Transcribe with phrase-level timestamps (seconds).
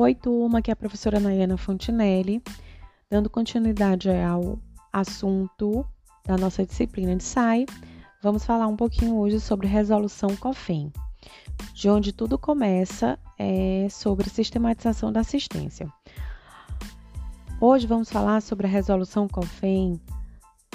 [0.00, 2.40] Oi, turma, aqui é a professora Nayana Fontinelli,
[3.10, 4.56] dando continuidade ao
[4.92, 5.84] assunto
[6.24, 7.66] da nossa disciplina de SAI.
[8.22, 10.92] Vamos falar um pouquinho hoje sobre resolução COFEM,
[11.74, 15.92] de onde tudo começa é sobre sistematização da assistência.
[17.60, 20.00] Hoje vamos falar sobre a resolução COFEM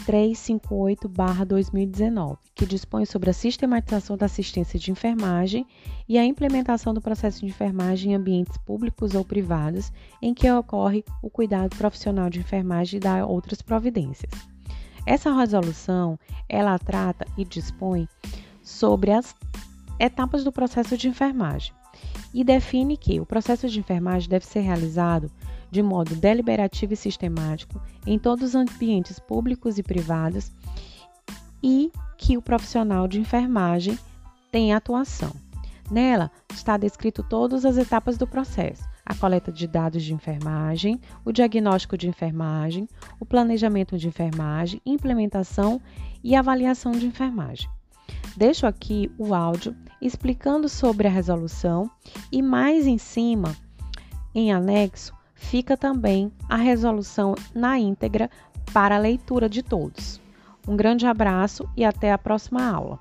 [0.04, 5.68] 358-2019, que dispõe sobre a sistematização da assistência de enfermagem
[6.08, 11.04] e a implementação do processo de enfermagem em ambientes públicos ou privados em que ocorre
[11.22, 14.32] o cuidado profissional de enfermagem e dá outras providências.
[15.06, 18.08] Essa resolução, ela trata e dispõe
[18.62, 19.36] sobre as
[20.00, 21.74] etapas do processo de enfermagem
[22.34, 25.32] e define que o processo de enfermagem deve ser realizado
[25.70, 30.52] de modo deliberativo e sistemático em todos os ambientes públicos e privados
[31.62, 33.98] e que o profissional de enfermagem
[34.52, 35.32] tem atuação.
[35.90, 41.32] Nela está descrito todas as etapas do processo: a coleta de dados de enfermagem, o
[41.32, 42.88] diagnóstico de enfermagem,
[43.20, 45.82] o planejamento de enfermagem, implementação
[46.24, 47.70] e avaliação de enfermagem.
[48.36, 51.90] Deixo aqui o áudio explicando sobre a resolução
[52.32, 53.56] e mais em cima,
[54.34, 58.30] em anexo, fica também a resolução na íntegra
[58.74, 60.20] para a leitura de todos.
[60.68, 63.00] Um grande abraço e até a próxima aula.